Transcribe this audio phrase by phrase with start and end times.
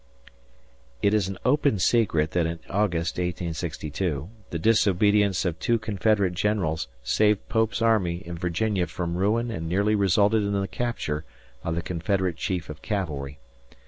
[1.03, 6.87] It is an open secret that in August, 1862, the disobedience of two Confederate generals
[7.03, 11.23] saved Pope's army in Virginia from ruin and nearly resulted in the capture
[11.63, 13.37] of the Confederate Chief of Cavalry.